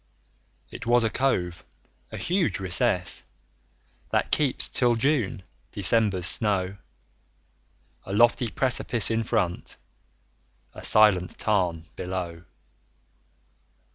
[0.71, 1.63] It was a cove,
[2.11, 3.21] a huge recess,
[4.09, 6.77] That keeps, till June, December's snow;
[8.07, 9.77] A lofty precipice in front,
[10.73, 12.45] A silent tarn [A] below!